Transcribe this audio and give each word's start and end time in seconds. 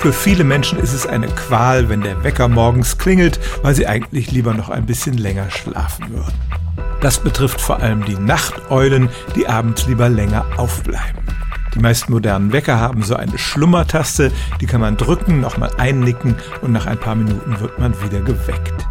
Für 0.00 0.14
viele 0.14 0.44
Menschen 0.44 0.78
ist 0.78 0.94
es 0.94 1.06
eine 1.06 1.26
Qual, 1.26 1.90
wenn 1.90 2.00
der 2.00 2.24
Wecker 2.24 2.48
morgens 2.48 2.96
klingelt, 2.96 3.38
weil 3.62 3.74
sie 3.74 3.86
eigentlich 3.86 4.30
lieber 4.30 4.54
noch 4.54 4.70
ein 4.70 4.86
bisschen 4.86 5.18
länger 5.18 5.50
schlafen 5.50 6.08
würden. 6.08 6.32
Das 7.02 7.18
betrifft 7.18 7.60
vor 7.60 7.80
allem 7.80 8.06
die 8.06 8.14
Nachteulen, 8.14 9.10
die 9.36 9.46
abends 9.46 9.86
lieber 9.86 10.08
länger 10.08 10.46
aufbleiben. 10.56 11.20
Die 11.74 11.80
meisten 11.80 12.14
modernen 12.14 12.50
Wecker 12.50 12.80
haben 12.80 13.02
so 13.02 13.14
eine 13.14 13.36
Schlummertaste, 13.36 14.32
die 14.62 14.66
kann 14.66 14.80
man 14.80 14.96
drücken, 14.96 15.42
nochmal 15.42 15.70
einnicken 15.76 16.34
und 16.62 16.72
nach 16.72 16.86
ein 16.86 16.98
paar 16.98 17.14
Minuten 17.14 17.60
wird 17.60 17.78
man 17.78 17.92
wieder 18.02 18.20
geweckt. 18.20 18.88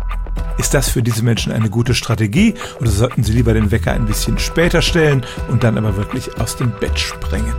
Ist 0.60 0.76
das 0.76 0.90
für 0.90 1.02
diese 1.02 1.24
Menschen 1.24 1.52
eine 1.52 1.72
gute 1.72 1.96
Strategie 1.96 2.54
oder 2.80 2.92
sollten 2.92 3.24
sie 3.24 3.34
lieber 3.34 3.56
den 3.56 3.72
Wecker 3.72 3.94
ein 3.94 4.06
bisschen 4.06 4.38
später 4.38 4.84
stellen 4.84 5.26
und 5.48 5.64
dann 5.64 5.76
aber 5.76 5.98
wirklich 5.98 6.40
aus 6.40 6.56
dem 6.56 6.70
Bett 6.80 7.00
springen? 7.00 7.56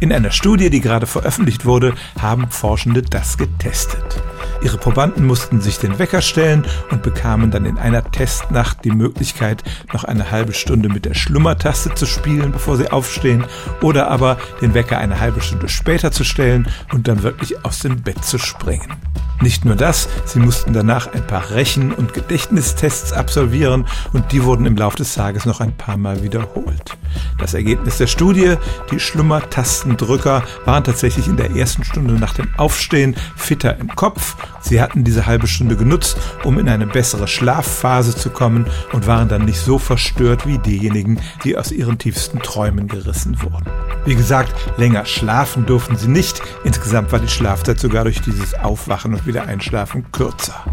In 0.00 0.12
einer 0.12 0.30
Studie, 0.30 0.70
die 0.70 0.80
gerade 0.80 1.06
veröffentlicht 1.06 1.64
wurde, 1.64 1.94
haben 2.20 2.48
Forschende 2.50 3.02
das 3.02 3.36
getestet. 3.36 4.22
Ihre 4.62 4.78
Probanden 4.78 5.26
mussten 5.26 5.60
sich 5.60 5.78
den 5.78 5.98
Wecker 5.98 6.22
stellen 6.22 6.64
und 6.90 7.02
bekamen 7.02 7.50
dann 7.50 7.64
in 7.64 7.78
einer 7.78 8.08
Testnacht 8.08 8.84
die 8.84 8.92
Möglichkeit, 8.92 9.64
noch 9.92 10.04
eine 10.04 10.30
halbe 10.30 10.52
Stunde 10.52 10.88
mit 10.88 11.04
der 11.04 11.14
Schlummertaste 11.14 11.94
zu 11.94 12.06
spielen, 12.06 12.52
bevor 12.52 12.76
sie 12.76 12.92
aufstehen, 12.92 13.44
oder 13.80 14.08
aber 14.08 14.38
den 14.60 14.74
Wecker 14.74 14.98
eine 14.98 15.18
halbe 15.18 15.40
Stunde 15.40 15.68
später 15.68 16.12
zu 16.12 16.22
stellen 16.22 16.68
und 16.92 17.08
dann 17.08 17.24
wirklich 17.24 17.64
aus 17.64 17.80
dem 17.80 18.00
Bett 18.02 18.24
zu 18.24 18.38
springen. 18.38 18.92
Nicht 19.40 19.64
nur 19.64 19.76
das, 19.76 20.08
sie 20.24 20.40
mussten 20.40 20.72
danach 20.72 21.12
ein 21.12 21.26
paar 21.26 21.50
Rechen- 21.50 21.92
und 21.92 22.12
Gedächtnistests 22.12 23.12
absolvieren 23.12 23.86
und 24.12 24.32
die 24.32 24.42
wurden 24.42 24.66
im 24.66 24.76
Laufe 24.76 24.96
des 24.96 25.14
Tages 25.14 25.46
noch 25.46 25.60
ein 25.60 25.76
paar 25.76 25.96
Mal 25.96 26.22
wiederholt. 26.24 26.96
Das 27.38 27.54
Ergebnis 27.54 27.98
der 27.98 28.08
Studie, 28.08 28.56
die 28.90 28.98
Schlummertastendrücker 28.98 30.42
waren 30.64 30.82
tatsächlich 30.82 31.28
in 31.28 31.36
der 31.36 31.52
ersten 31.52 31.84
Stunde 31.84 32.14
nach 32.14 32.34
dem 32.34 32.48
Aufstehen 32.56 33.14
fitter 33.36 33.78
im 33.78 33.94
Kopf. 33.94 34.36
Sie 34.60 34.80
hatten 34.80 35.04
diese 35.04 35.26
halbe 35.26 35.46
Stunde 35.46 35.76
genutzt, 35.76 36.18
um 36.42 36.58
in 36.58 36.68
eine 36.68 36.86
bessere 36.86 37.28
Schlafphase 37.28 38.16
zu 38.16 38.30
kommen 38.30 38.66
und 38.92 39.06
waren 39.06 39.28
dann 39.28 39.44
nicht 39.44 39.60
so 39.60 39.78
verstört 39.78 40.46
wie 40.46 40.58
diejenigen, 40.58 41.20
die 41.44 41.56
aus 41.56 41.70
ihren 41.70 41.98
tiefsten 41.98 42.40
Träumen 42.40 42.88
gerissen 42.88 43.40
wurden. 43.40 43.66
Wie 44.08 44.14
gesagt, 44.14 44.54
länger 44.78 45.04
schlafen 45.04 45.66
durften 45.66 45.98
sie 45.98 46.08
nicht. 46.08 46.40
Insgesamt 46.64 47.12
war 47.12 47.18
die 47.18 47.28
Schlafzeit 47.28 47.78
sogar 47.78 48.04
durch 48.04 48.22
dieses 48.22 48.54
Aufwachen 48.54 49.12
und 49.12 49.26
wieder 49.26 49.42
Einschlafen 49.42 50.10
kürzer. 50.12 50.64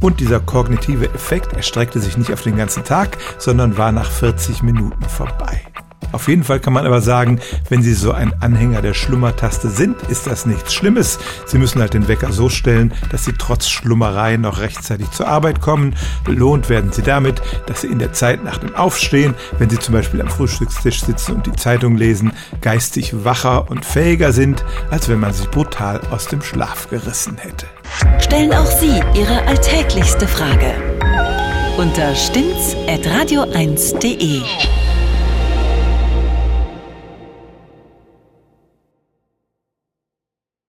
Und 0.00 0.20
dieser 0.20 0.38
kognitive 0.38 1.12
Effekt 1.12 1.54
erstreckte 1.54 1.98
sich 1.98 2.16
nicht 2.16 2.32
auf 2.32 2.42
den 2.42 2.56
ganzen 2.56 2.84
Tag, 2.84 3.18
sondern 3.38 3.76
war 3.76 3.90
nach 3.90 4.08
40 4.08 4.62
Minuten 4.62 5.02
vorbei. 5.08 5.73
Auf 6.14 6.28
jeden 6.28 6.44
Fall 6.44 6.60
kann 6.60 6.72
man 6.72 6.86
aber 6.86 7.00
sagen, 7.00 7.40
wenn 7.68 7.82
Sie 7.82 7.92
so 7.92 8.12
ein 8.12 8.32
Anhänger 8.40 8.82
der 8.82 8.94
Schlummertaste 8.94 9.68
sind, 9.68 10.00
ist 10.04 10.28
das 10.28 10.46
nichts 10.46 10.72
Schlimmes. 10.72 11.18
Sie 11.44 11.58
müssen 11.58 11.80
halt 11.80 11.92
den 11.92 12.06
Wecker 12.06 12.30
so 12.30 12.48
stellen, 12.48 12.94
dass 13.10 13.24
Sie 13.24 13.32
trotz 13.36 13.68
Schlummerei 13.68 14.36
noch 14.36 14.60
rechtzeitig 14.60 15.10
zur 15.10 15.26
Arbeit 15.26 15.60
kommen. 15.60 15.96
Belohnt 16.24 16.68
werden 16.68 16.92
Sie 16.92 17.02
damit, 17.02 17.42
dass 17.66 17.80
Sie 17.80 17.88
in 17.88 17.98
der 17.98 18.12
Zeit 18.12 18.44
nach 18.44 18.58
dem 18.58 18.76
Aufstehen, 18.76 19.34
wenn 19.58 19.68
Sie 19.68 19.78
zum 19.80 19.92
Beispiel 19.92 20.20
am 20.20 20.28
Frühstückstisch 20.28 21.02
sitzen 21.02 21.34
und 21.34 21.46
die 21.46 21.56
Zeitung 21.56 21.96
lesen, 21.96 22.32
geistig 22.60 23.24
wacher 23.24 23.68
und 23.68 23.84
fähiger 23.84 24.32
sind, 24.32 24.64
als 24.92 25.08
wenn 25.08 25.18
man 25.18 25.32
sie 25.32 25.48
brutal 25.48 26.00
aus 26.12 26.28
dem 26.28 26.42
Schlaf 26.42 26.88
gerissen 26.90 27.38
hätte. 27.38 27.66
Stellen 28.20 28.52
auch 28.52 28.70
Sie 28.70 29.02
Ihre 29.14 29.42
alltäglichste 29.48 30.28
Frage 30.28 30.74
unter 31.76 32.14
stimmt's 32.14 32.76
at 32.86 33.04
radio1.de. 33.04 34.73